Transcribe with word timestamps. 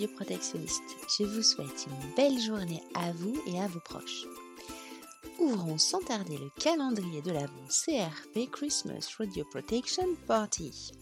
radioprotectionnistes. 0.00 0.96
Je 1.18 1.24
vous 1.24 1.42
souhaite 1.42 1.86
une 1.86 2.14
belle 2.14 2.40
journée 2.40 2.82
à 2.94 3.12
vous 3.12 3.34
et 3.46 3.60
à 3.60 3.66
vos 3.66 3.80
proches. 3.80 4.24
Ouvrons 5.38 5.78
sans 5.78 6.00
tarder 6.00 6.38
le 6.38 6.50
calendrier 6.58 7.20
de 7.22 7.30
l'Avent 7.30 7.66
CRP 7.68 8.50
Christmas 8.50 9.10
Radio 9.18 9.44
Protection 9.50 10.06
Party. 10.26 10.92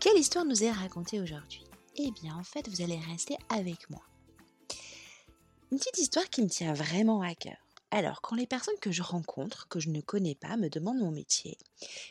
Quelle 0.00 0.18
histoire 0.18 0.44
nous 0.44 0.64
est 0.64 0.70
racontée 0.70 1.20
aujourd'hui? 1.20 1.64
Eh 1.96 2.10
bien, 2.10 2.36
en 2.36 2.44
fait, 2.44 2.68
vous 2.68 2.82
allez 2.82 2.98
rester 2.98 3.36
avec 3.48 3.88
moi. 3.88 4.02
Une 5.72 5.78
petite 5.78 5.98
histoire 5.98 6.28
qui 6.28 6.42
me 6.42 6.48
tient 6.48 6.74
vraiment 6.74 7.22
à 7.22 7.34
cœur. 7.34 7.63
Alors, 7.94 8.20
quand 8.22 8.34
les 8.34 8.48
personnes 8.48 8.78
que 8.80 8.90
je 8.90 9.04
rencontre, 9.04 9.68
que 9.68 9.78
je 9.78 9.88
ne 9.88 10.00
connais 10.00 10.34
pas, 10.34 10.56
me 10.56 10.68
demandent 10.68 10.98
mon 10.98 11.12
métier 11.12 11.56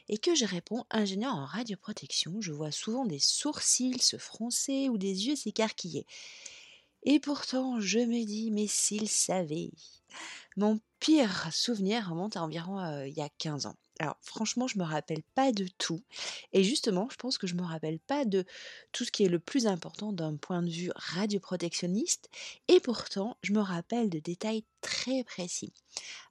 et 0.07 0.17
que 0.17 0.33
je 0.33 0.45
réponds 0.45 0.85
ingénieur 0.89 1.35
en 1.35 1.45
radioprotection, 1.45 2.39
je 2.39 2.53
vois 2.53 2.71
souvent 2.71 3.05
des 3.05 3.19
sourcils 3.19 3.99
se 3.99 4.15
froncer 4.15 4.87
ou 4.87 4.97
des 4.97 5.27
yeux 5.27 5.35
s'écarquiller. 5.35 6.05
Et 7.03 7.19
pourtant, 7.19 7.81
je 7.81 7.99
me 7.99 8.25
dis, 8.25 8.49
mais 8.49 8.67
s'ils 8.67 9.09
savaient. 9.09 9.71
Mon 10.55 10.79
pire 11.01 11.51
souvenir 11.51 12.07
remonte 12.09 12.37
à 12.37 12.43
environ 12.43 13.03
il 13.03 13.13
y 13.13 13.21
a 13.21 13.27
15 13.37 13.65
ans. 13.65 13.75
Alors 13.99 14.17
franchement, 14.21 14.67
je 14.67 14.77
me 14.79 14.83
rappelle 14.83 15.23
pas 15.35 15.51
de 15.51 15.67
tout. 15.77 16.01
Et 16.51 16.63
justement, 16.63 17.07
je 17.11 17.15
pense 17.15 17.37
que 17.37 17.47
je 17.47 17.55
me 17.55 17.61
rappelle 17.63 17.99
pas 17.99 18.25
de 18.25 18.43
tout 18.91 19.05
ce 19.05 19.11
qui 19.11 19.23
est 19.23 19.29
le 19.29 19.39
plus 19.39 19.67
important 19.67 20.11
d'un 20.13 20.35
point 20.35 20.61
de 20.63 20.69
vue 20.69 20.91
radioprotectionniste. 20.95 22.29
Et 22.67 22.79
pourtant, 22.79 23.37
je 23.43 23.53
me 23.53 23.59
rappelle 23.61 24.09
de 24.09 24.19
détails 24.19 24.65
très 24.81 25.23
précis. 25.23 25.73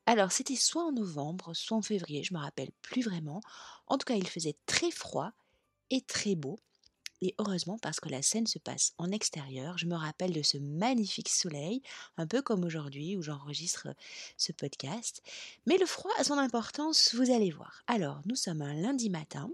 Alors, 0.06 0.32
c'était 0.32 0.56
soit 0.56 0.84
en 0.84 0.92
novembre, 0.92 1.54
soit 1.54 1.76
en 1.76 1.82
février, 1.82 2.24
je 2.24 2.34
me 2.34 2.40
rappelle 2.40 2.72
plus 2.82 3.02
vraiment. 3.02 3.40
En 3.88 3.98
tout 3.98 4.06
cas, 4.06 4.16
il 4.16 4.28
faisait 4.28 4.56
très 4.66 4.90
froid 4.90 5.32
et 5.90 6.02
très 6.02 6.36
beau. 6.36 6.60
Et 7.22 7.36
heureusement, 7.38 7.78
parce 7.80 8.00
que 8.00 8.08
la 8.08 8.20
scène 8.20 8.48
se 8.48 8.58
passe 8.58 8.94
en 8.98 9.12
extérieur, 9.12 9.78
je 9.78 9.86
me 9.86 9.94
rappelle 9.94 10.32
de 10.32 10.42
ce 10.42 10.58
magnifique 10.58 11.28
soleil, 11.28 11.80
un 12.16 12.26
peu 12.26 12.42
comme 12.42 12.64
aujourd'hui 12.64 13.16
où 13.16 13.22
j'enregistre 13.22 13.86
ce 14.36 14.50
podcast. 14.50 15.22
Mais 15.66 15.78
le 15.78 15.86
froid 15.86 16.10
a 16.18 16.24
son 16.24 16.36
importance, 16.36 17.14
vous 17.14 17.30
allez 17.30 17.52
voir. 17.52 17.84
Alors, 17.86 18.22
nous 18.26 18.34
sommes 18.34 18.60
un 18.60 18.74
lundi 18.74 19.08
matin. 19.08 19.48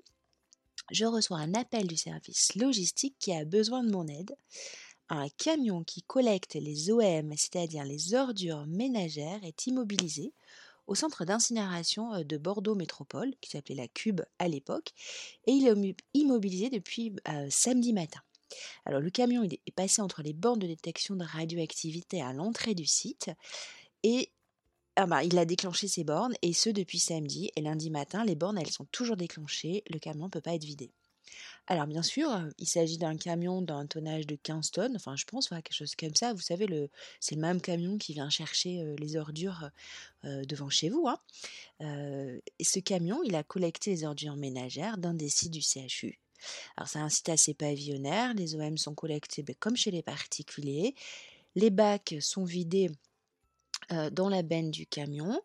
Je 0.91 1.05
reçois 1.05 1.37
un 1.37 1.53
appel 1.53 1.87
du 1.87 1.99
service 1.99 2.55
logistique 2.55 3.17
qui 3.19 3.35
a 3.35 3.45
besoin 3.45 3.85
de 3.85 3.91
mon 3.91 4.09
aide. 4.09 4.35
Un 5.11 5.29
camion 5.29 5.85
qui 5.85 6.01
collecte 6.01 6.55
les 6.55 6.91
OM, 6.91 7.35
c'est-à-dire 7.37 7.85
les 7.85 8.15
ordures 8.15 8.67
ménagères, 8.67 9.45
est 9.45 9.67
immobilisé 9.67 10.33
au 10.89 10.95
centre 10.95 11.25
d'incinération 11.25 12.25
de 12.25 12.37
Bordeaux 12.39 12.75
Métropole, 12.75 13.35
qui 13.41 13.51
s'appelait 13.51 13.77
la 13.77 13.89
Cube 13.89 14.23
à 14.39 14.49
l'époque, 14.49 14.93
et 15.47 15.53
il 15.53 15.67
est 15.69 15.97
immobilisé 16.15 16.71
depuis 16.71 17.15
samedi 17.51 17.93
matin. 17.93 18.21
Alors 18.85 19.01
le 19.01 19.11
camion 19.11 19.43
est 19.45 19.75
passé 19.75 20.01
entre 20.03 20.23
les 20.23 20.33
bornes 20.33 20.59
de 20.59 20.67
détection 20.67 21.17
de 21.17 21.25
radioactivité 21.25 22.23
à 22.23 22.33
l'entrée 22.33 22.75
du 22.75 22.87
site 22.87 23.31
et 24.03 24.33
ah 24.97 25.07
bah, 25.07 25.23
il 25.23 25.39
a 25.39 25.45
déclenché 25.45 25.87
ses 25.87 26.03
bornes 26.03 26.35
et 26.43 26.53
ce 26.53 26.71
depuis 26.71 26.99
samedi 26.99 27.51
et 27.57 27.61
lundi 27.61 27.91
matin 27.91 28.25
les 28.25 28.35
bornes 28.35 28.59
elles 28.59 28.71
sont 28.71 28.87
toujours 28.87 29.17
déclenchées, 29.17 29.85
le 29.91 29.99
camion 29.99 30.25
ne 30.25 30.31
peut 30.31 30.41
pas 30.41 30.55
être 30.55 30.65
vidé. 30.65 30.91
Alors 31.67 31.87
bien 31.87 32.03
sûr, 32.03 32.31
il 32.59 32.67
s'agit 32.67 32.99
d'un 32.99 33.17
camion 33.17 33.61
d'un 33.61 33.87
tonnage 33.87 34.27
de 34.27 34.37
15 34.37 34.71
tonnes, 34.71 34.97
enfin 34.97 35.17
je 35.17 35.25
pense, 35.25 35.49
quelque 35.49 35.73
chose 35.73 35.95
comme 35.95 36.15
ça. 36.15 36.33
Vous 36.33 36.41
savez, 36.41 36.67
le, 36.67 36.89
c'est 37.21 37.35
le 37.35 37.41
même 37.41 37.61
camion 37.61 37.99
qui 37.99 38.15
vient 38.15 38.31
chercher 38.31 38.97
les 38.99 39.17
ordures 39.17 39.71
devant 40.25 40.71
chez 40.71 40.89
vous. 40.89 41.07
Hein. 41.09 41.19
et 42.59 42.65
ce 42.65 42.79
camion, 42.81 43.23
il 43.23 43.35
a 43.37 43.43
collecté 43.43 43.91
les 43.91 44.05
ordures 44.05 44.37
ménagères 44.37 44.97
d'un 44.97 45.15
des 45.15 45.29
sites 45.29 45.53
du 45.53 45.61
CHU. 45.61 46.19
Alors 46.77 46.89
c'est 46.89 47.01
un 47.01 47.09
site 47.09 47.29
assez 47.29 47.53
pavillonnaire, 47.53 48.33
les 48.35 48.55
OM 48.55 48.79
sont 48.79 48.95
collectés 48.95 49.43
ben, 49.43 49.57
comme 49.59 49.77
chez 49.77 49.91
les 49.91 50.03
particuliers. 50.03 50.95
Les 51.55 51.71
bacs 51.71 52.15
sont 52.21 52.45
vidés 52.45 52.91
dans 54.13 54.29
la 54.29 54.43
benne 54.43 54.71
du 54.71 54.87
camion 54.87 55.41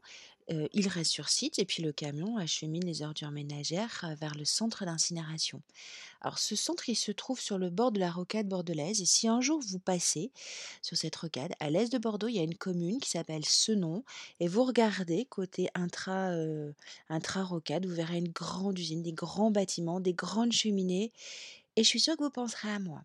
il 0.50 0.88
reste 0.88 1.12
sur 1.12 1.30
site 1.30 1.59
et 1.59 1.66
puis 1.66 1.84
le 1.84 1.92
camion 1.92 2.38
achemine 2.38 2.86
les 2.86 3.02
ordures 3.02 3.31
ménagères 3.31 4.14
vers 4.20 4.36
le 4.36 4.46
centre 4.46 4.86
d'incinération. 4.86 5.62
Alors 6.22 6.40
ce 6.40 6.56
centre, 6.56 6.88
il 6.88 6.96
se 6.96 7.12
trouve 7.12 7.40
sur 7.40 7.58
le 7.58 7.70
bord 7.70 7.92
de 7.92 8.00
la 8.00 8.12
rocade 8.12 8.48
bordelaise 8.48 9.02
et 9.02 9.06
si 9.06 9.28
un 9.28 9.42
jour 9.42 9.59
vous 9.59 9.80
passez 9.80 10.31
sur 10.81 10.96
cette 10.96 11.16
rocade, 11.16 11.54
à 11.59 11.70
l'est 11.70 11.92
de 11.92 11.98
Bordeaux, 11.98 12.30
il 12.30 12.36
y 12.36 12.40
a 12.40 12.44
une 12.44 12.56
commune 12.56 13.00
qui 13.00 13.09
s'appelle 13.09 13.46
Senon 13.46 14.04
et 14.40 14.48
vous 14.48 14.64
regardez 14.64 15.26
côté 15.26 15.70
intra, 15.76 16.31
intra-rocade, 17.10 17.86
vous 17.86 17.96
verrez 17.96 18.18
une 18.18 18.31
grande 18.31 18.80
usine, 18.80 19.04
des 19.04 19.14
grands 19.14 19.52
bâtiments, 19.52 20.00
des 20.00 20.14
grandes 20.14 20.54
cheminées 20.54 21.12
et 21.75 21.84
je 21.84 21.88
suis 21.88 22.00
sûre 22.00 22.16
que 22.16 22.24
vous 22.24 22.30
penserez 22.30 22.70
à 22.70 22.80
moi. 22.80 23.04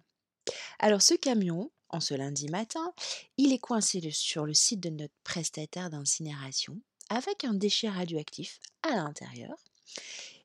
Alors 0.78 1.02
ce 1.02 1.14
camion, 1.14 1.70
en 1.88 2.00
ce 2.00 2.14
lundi 2.14 2.48
matin, 2.48 2.92
il 3.36 3.52
est 3.52 3.58
coincé 3.58 4.10
sur 4.12 4.44
le 4.44 4.54
site 4.54 4.80
de 4.80 4.90
notre 4.90 5.14
prestataire 5.24 5.90
d'incinération 5.90 6.78
avec 7.08 7.44
un 7.44 7.54
déchet 7.54 7.88
radioactif 7.88 8.60
à 8.82 8.94
l'intérieur. 8.96 9.56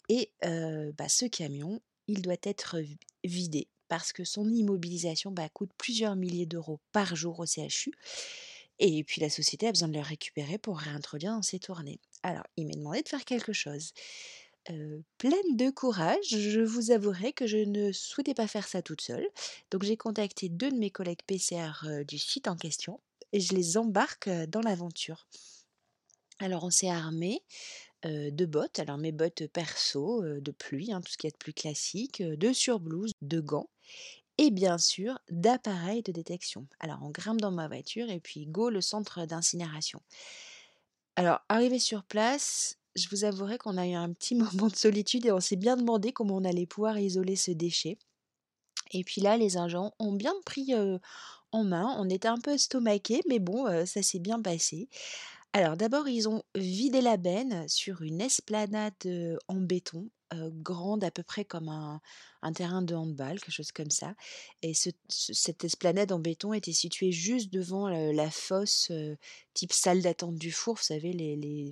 Et 0.10 0.32
bah, 0.42 1.10
ce 1.10 1.26
camion, 1.26 1.82
il 2.08 2.22
doit 2.22 2.36
être 2.44 2.78
vidé 3.24 3.68
parce 3.88 4.12
que 4.12 4.24
son 4.24 4.50
immobilisation 4.50 5.32
bah, 5.32 5.50
coûte 5.50 5.72
plusieurs 5.78 6.16
milliers 6.16 6.46
d'euros 6.46 6.80
par 6.92 7.16
jour 7.16 7.40
au 7.40 7.46
CHU. 7.46 7.92
Et 8.80 9.04
puis 9.04 9.22
la 9.22 9.30
société 9.30 9.68
a 9.68 9.72
besoin 9.72 9.88
de 9.88 9.94
le 9.94 10.02
récupérer 10.02 10.58
pour 10.58 10.80
réintroduire 10.80 11.34
dans 11.34 11.42
ses 11.42 11.60
tournées. 11.60 12.00
Alors, 12.24 12.44
il 12.58 12.66
m'a 12.66 12.74
demandé 12.74 13.02
de 13.02 13.08
faire 13.08 13.24
quelque 13.24 13.54
chose. 13.54 13.94
pleine 14.66 15.56
de 15.56 15.70
courage, 15.70 16.26
je 16.28 16.62
vous 16.62 16.92
avouerai 16.92 17.34
que 17.34 17.46
je 17.46 17.58
ne 17.58 17.92
souhaitais 17.92 18.34
pas 18.34 18.48
faire 18.48 18.68
ça 18.68 18.82
toute 18.82 19.02
seule. 19.02 19.28
Donc 19.70 19.84
j'ai 19.84 19.98
contacté 19.98 20.50
deux 20.50 20.72
de 20.72 20.78
mes 20.78 20.90
collègues 20.90 21.22
PCR 21.28 22.04
du 22.08 22.18
site 22.18 22.48
en 22.48 22.56
question 22.56 23.00
et 23.32 23.40
je 23.40 23.54
les 23.54 23.78
embarque 23.78 24.30
dans 24.48 24.62
l'aventure. 24.62 25.28
Alors 26.40 26.64
on 26.64 26.70
s'est 26.70 26.90
armé 26.90 27.42
de 28.04 28.46
bottes, 28.46 28.80
alors 28.80 28.98
mes 28.98 29.14
bottes 29.14 29.48
perso, 29.48 30.24
de 30.24 30.52
pluie, 30.52 30.92
hein, 30.92 31.00
tout 31.00 31.12
ce 31.12 31.18
qui 31.18 31.28
est 31.28 31.32
de 31.32 31.38
plus 31.38 31.54
classique, 31.54 32.22
de 32.22 32.52
surblouses, 32.52 33.14
de 33.22 33.40
gants 33.40 33.70
et 34.38 34.52
bien 34.52 34.78
sûr 34.78 35.20
d'appareils 35.30 36.04
de 36.04 36.12
détection. 36.12 36.68
Alors 36.80 37.00
on 37.02 37.10
grimpe 37.10 37.42
dans 37.42 37.52
ma 37.52 37.68
voiture 37.68 38.10
et 38.10 38.20
puis 38.20 38.46
go 38.46 38.70
le 38.70 38.82
centre 38.82 39.26
d'incinération. 39.26 40.02
Alors 41.16 41.40
arrivé 41.50 41.80
sur 41.80 42.04
place, 42.04 42.78
je 42.96 43.08
vous 43.10 43.24
avouerai 43.24 43.58
qu'on 43.58 43.78
a 43.78 43.88
eu 43.88 43.94
un 43.94 44.12
petit 44.14 44.36
moment 44.36 44.68
de 44.68 44.76
solitude 44.76 45.26
et 45.26 45.32
on 45.32 45.40
s'est 45.40 45.56
bien 45.56 45.78
demandé 45.78 46.12
comment 46.12 46.38
on 46.38 46.46
allait 46.46 46.66
pouvoir 46.66 47.00
isoler 47.00 47.36
ce 47.36 47.52
déchet. 47.52 47.98
Et 48.92 49.04
puis 49.04 49.22
là, 49.22 49.38
les 49.38 49.58
agents 49.58 49.94
ont 49.98 50.14
bien 50.14 50.34
pris 50.46 50.74
en 51.52 51.64
main. 51.64 51.96
On 51.98 52.10
était 52.10 52.28
un 52.28 52.38
peu 52.38 52.52
estomaqués, 52.52 53.22
mais 53.28 53.40
bon, 53.40 53.66
ça 53.88 54.04
s'est 54.04 54.20
bien 54.20 54.40
passé. 54.40 54.88
Alors 55.56 55.78
d'abord, 55.78 56.08
ils 56.08 56.28
ont 56.28 56.42
vidé 56.56 57.00
la 57.02 57.16
benne 57.16 57.68
sur 57.70 58.02
une 58.02 58.22
esplanade, 58.22 58.94
en 59.48 59.56
béton, 59.56 60.10
grande 60.34 61.04
à 61.04 61.12
peu 61.12 61.22
près 61.22 61.46
comme 61.46 61.70
un 61.70 62.54
terrain 62.54 62.82
de 62.82 62.96
handball, 62.96 63.40
quelque 63.40 63.52
chose 63.52 63.72
comme 63.72 63.92
ça 63.92 64.16
et 64.64 64.74
cette 64.74 65.64
esplanade 65.64 66.12
en 66.12 66.18
béton 66.18 66.54
était 66.54 66.74
située 66.74 67.12
juste 67.12 67.54
devant, 67.54 67.88
la 67.88 68.32
fosse, 68.32 68.92
type 69.54 69.74
salle 69.74 70.02
d'attente 70.02 70.38
du 70.38 70.52
four. 70.52 70.78
Vous 70.78 70.84
savez, 70.84 71.14
les 71.14 71.72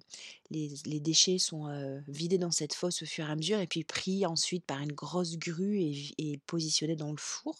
les 0.51 0.99
déchets 0.99 1.39
sont, 1.39 1.65
vidés 2.07 2.37
dans 2.37 2.51
cette 2.51 2.75
fosse 2.75 3.01
au 3.01 3.07
fur 3.07 3.27
et 3.27 3.31
à 3.31 3.35
mesure 3.35 3.59
et 3.59 3.67
puis 3.67 3.83
pris 3.83 4.27
ensuite 4.27 4.63
par 4.63 4.79
une 4.79 4.91
grosse 4.91 5.37
grue 5.37 5.79
et 5.79 6.39
positionnés 6.45 6.95
dans 6.95 7.09
le 7.09 7.17
four. 7.17 7.57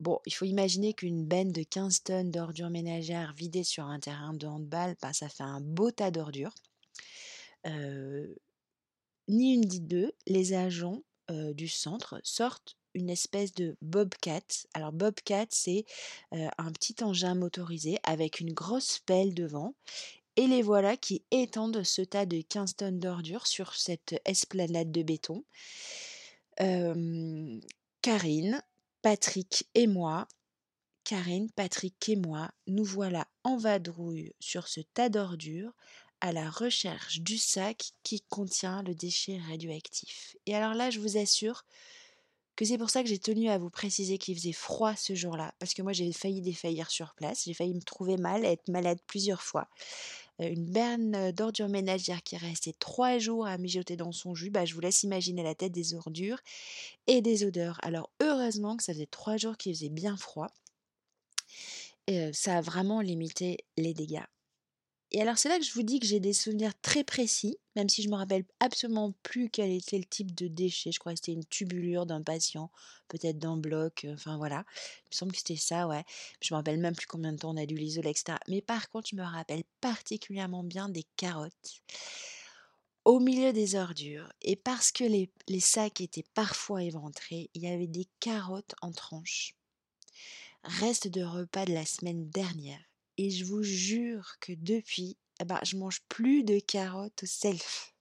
Bon, 0.00 0.20
il 0.26 0.32
faut 0.32 0.44
imaginer 0.44 0.94
qu'une 0.94 1.24
benne 1.24 1.50
de 1.50 1.64
15 1.64 2.02
tonnes 2.04 2.30
d'ordures 2.30 2.70
ménagères 2.70 3.32
vidée 3.34 3.64
sur 3.64 3.84
un 3.84 3.98
terrain 3.98 4.32
de 4.32 4.46
handball, 4.46 4.96
bah, 5.02 5.12
ça 5.12 5.28
fait 5.28 5.42
un 5.42 5.60
beau 5.60 5.90
tas 5.90 6.10
d'ordures. 6.12 6.54
ni 9.28 9.54
une 9.54 9.60
ni 9.60 9.80
deux, 9.80 10.12
les 10.26 10.54
agents 10.54 11.02
du 11.28 11.68
centre 11.68 12.20
sortent 12.22 12.76
une 12.94 13.10
espèce 13.10 13.52
de 13.52 13.76
bobcat. 13.82 14.40
Alors 14.72 14.92
bobcat, 14.92 15.46
c'est 15.50 15.84
un 16.32 16.72
petit 16.72 17.02
engin 17.02 17.34
motorisé 17.34 17.98
avec 18.04 18.40
une 18.40 18.54
grosse 18.54 19.00
pelle 19.00 19.34
devant. 19.34 19.74
Et 20.36 20.46
les 20.46 20.62
voilà 20.62 20.96
qui 20.96 21.24
étendent 21.32 21.82
ce 21.82 22.02
tas 22.02 22.24
de 22.24 22.40
15 22.40 22.76
tonnes 22.76 23.00
d'ordures 23.00 23.48
sur 23.48 23.74
cette 23.74 24.20
esplanade 24.24 24.92
de 24.92 25.02
béton. 25.02 25.44
Karine, 28.00 28.62
Patrick 29.02 29.68
et 29.74 29.86
moi, 29.86 30.26
Karine, 31.04 31.50
Patrick 31.52 32.08
et 32.08 32.16
moi, 32.16 32.50
nous 32.66 32.84
voilà 32.84 33.26
en 33.44 33.56
vadrouille 33.56 34.34
sur 34.40 34.68
ce 34.68 34.80
tas 34.80 35.08
d'ordures 35.08 35.72
à 36.20 36.32
la 36.32 36.50
recherche 36.50 37.20
du 37.20 37.38
sac 37.38 37.92
qui 38.02 38.22
contient 38.22 38.82
le 38.82 38.94
déchet 38.94 39.38
radioactif. 39.48 40.36
Et 40.46 40.54
alors 40.54 40.74
là, 40.74 40.90
je 40.90 40.98
vous 40.98 41.16
assure 41.16 41.64
que 42.56 42.64
c'est 42.64 42.76
pour 42.76 42.90
ça 42.90 43.04
que 43.04 43.08
j'ai 43.08 43.20
tenu 43.20 43.48
à 43.48 43.56
vous 43.56 43.70
préciser 43.70 44.18
qu'il 44.18 44.34
faisait 44.34 44.52
froid 44.52 44.96
ce 44.96 45.14
jour-là, 45.14 45.54
parce 45.60 45.74
que 45.74 45.82
moi 45.82 45.92
j'ai 45.92 46.12
failli 46.12 46.40
défaillir 46.40 46.90
sur 46.90 47.14
place, 47.14 47.44
j'ai 47.44 47.54
failli 47.54 47.72
me 47.72 47.82
trouver 47.82 48.16
mal, 48.16 48.44
être 48.44 48.68
malade 48.68 48.98
plusieurs 49.06 49.42
fois. 49.42 49.68
Une 50.38 50.70
berne 50.70 51.32
d'ordures 51.32 51.68
ménagères 51.68 52.22
qui 52.22 52.36
restait 52.36 52.74
trois 52.78 53.18
jours 53.18 53.46
à 53.46 53.58
mijoter 53.58 53.96
dans 53.96 54.12
son 54.12 54.34
jus, 54.34 54.50
bah, 54.50 54.64
je 54.64 54.74
vous 54.74 54.80
laisse 54.80 55.02
imaginer 55.02 55.42
la 55.42 55.54
tête 55.54 55.72
des 55.72 55.94
ordures 55.94 56.38
et 57.06 57.20
des 57.20 57.44
odeurs. 57.44 57.78
Alors 57.82 58.10
heureusement 58.20 58.76
que 58.76 58.84
ça 58.84 58.92
faisait 58.92 59.06
trois 59.06 59.36
jours 59.36 59.56
qu'il 59.56 59.74
faisait 59.74 59.88
bien 59.88 60.16
froid. 60.16 60.48
Et 62.06 62.32
ça 62.32 62.58
a 62.58 62.60
vraiment 62.60 63.00
limité 63.00 63.58
les 63.76 63.94
dégâts. 63.94 64.24
Et 65.10 65.22
alors 65.22 65.38
c'est 65.38 65.48
là 65.48 65.58
que 65.58 65.64
je 65.64 65.72
vous 65.72 65.82
dis 65.82 66.00
que 66.00 66.06
j'ai 66.06 66.20
des 66.20 66.34
souvenirs 66.34 66.72
très 66.82 67.02
précis, 67.02 67.56
même 67.76 67.88
si 67.88 68.02
je 68.02 68.10
me 68.10 68.16
rappelle 68.16 68.44
absolument 68.60 69.14
plus 69.22 69.48
quel 69.48 69.70
était 69.70 69.96
le 69.96 70.04
type 70.04 70.34
de 70.34 70.48
déchet. 70.48 70.92
Je 70.92 70.98
crois 70.98 71.12
que 71.12 71.16
c'était 71.16 71.32
une 71.32 71.46
tubulure 71.46 72.04
d'un 72.04 72.22
patient, 72.22 72.70
peut-être 73.08 73.38
d'un 73.38 73.56
bloc, 73.56 74.06
enfin 74.12 74.36
voilà. 74.36 74.64
Il 75.06 75.10
me 75.12 75.16
semble 75.16 75.32
que 75.32 75.38
c'était 75.38 75.56
ça, 75.56 75.88
ouais. 75.88 76.04
Je 76.42 76.52
me 76.52 76.58
rappelle 76.58 76.78
même 76.78 76.94
plus 76.94 77.06
combien 77.06 77.32
de 77.32 77.38
temps 77.38 77.54
on 77.54 77.56
a 77.56 77.64
dû 77.64 77.76
l'isoler, 77.76 78.10
etc. 78.10 78.38
Mais 78.48 78.60
par 78.60 78.90
contre, 78.90 79.08
je 79.10 79.16
me 79.16 79.22
rappelle 79.22 79.64
particulièrement 79.80 80.62
bien 80.62 80.90
des 80.90 81.06
carottes 81.16 81.82
au 83.06 83.18
milieu 83.18 83.54
des 83.54 83.76
ordures. 83.76 84.30
Et 84.42 84.56
parce 84.56 84.92
que 84.92 85.04
les 85.04 85.60
sacs 85.60 86.02
étaient 86.02 86.26
parfois 86.34 86.82
éventrés, 86.82 87.48
il 87.54 87.62
y 87.62 87.68
avait 87.68 87.86
des 87.86 88.06
carottes 88.20 88.74
en 88.82 88.92
tranches. 88.92 89.54
Reste 90.64 91.08
de 91.08 91.22
repas 91.22 91.64
de 91.64 91.72
la 91.72 91.86
semaine 91.86 92.28
dernière 92.28 92.87
et 93.18 93.30
je 93.30 93.44
vous 93.44 93.64
jure 93.64 94.36
que 94.40 94.52
depuis, 94.52 95.18
eh 95.40 95.44
ben, 95.44 95.58
je 95.64 95.76
mange 95.76 96.02
plus 96.08 96.44
de 96.44 96.60
carottes 96.60 97.26
self. 97.26 97.92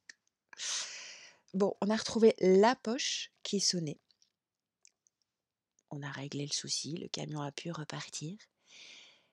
Bon, 1.53 1.75
on 1.81 1.89
a 1.89 1.95
retrouvé 1.95 2.35
la 2.39 2.75
poche 2.75 3.31
qui 3.41 3.59
sonnait. 3.59 3.99
On 5.89 6.03
a 6.03 6.11
réglé 6.11 6.45
le 6.45 6.53
souci, 6.53 6.93
le 6.93 7.07
camion 7.07 7.41
a 7.41 7.51
pu 7.51 7.71
repartir. 7.71 8.37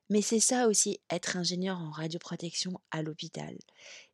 Mais 0.08 0.22
c'est 0.22 0.40
ça 0.40 0.68
aussi, 0.68 1.00
être 1.10 1.36
ingénieur 1.36 1.78
en 1.78 1.90
radioprotection 1.90 2.80
à 2.90 3.02
l'hôpital. 3.02 3.56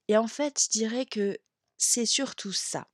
Et 0.09 0.17
en 0.17 0.27
fait, 0.27 0.61
je 0.65 0.71
dirais 0.71 1.07
que 1.07 1.39
c'est 1.79 2.07
surtout 2.07 2.53
ça. 2.53 2.89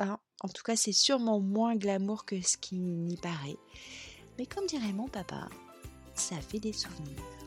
Hein. 0.00 0.18
en 0.42 0.48
tout 0.48 0.62
cas, 0.62 0.76
c'est 0.76 0.92
sûrement 0.92 1.40
moins 1.40 1.74
glamour 1.74 2.24
que 2.24 2.40
ce 2.40 2.56
qui 2.56 2.78
n'y 2.78 3.16
paraît. 3.16 3.56
Mais 4.38 4.46
comme 4.46 4.66
dirait 4.66 4.92
mon 4.92 5.08
papa, 5.08 5.48
ça 6.14 6.40
fait 6.40 6.60
des 6.60 6.72
souvenirs. 6.72 7.37